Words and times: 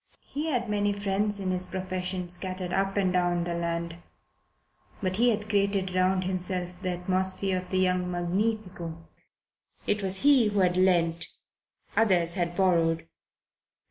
He 0.25 0.47
had 0.47 0.67
many 0.67 0.93
friends 0.93 1.39
in 1.39 1.51
his 1.51 1.67
profession, 1.67 2.27
scattered 2.27 2.73
up 2.73 2.97
and 2.97 3.13
down 3.13 3.43
the 3.43 3.53
land. 3.53 3.97
But 4.99 5.17
he 5.17 5.29
had 5.29 5.47
created 5.47 5.93
round 5.93 6.23
himself 6.23 6.73
the 6.81 6.89
atmosphere 6.93 7.59
of 7.59 7.69
the 7.69 7.77
young 7.77 8.09
magnifico. 8.09 8.97
It 9.85 10.01
was 10.01 10.23
he 10.23 10.47
who 10.47 10.61
had 10.61 10.75
lent, 10.75 11.27
others 11.95 12.33
who 12.33 12.39
had 12.39 12.55
borrowed. 12.55 13.07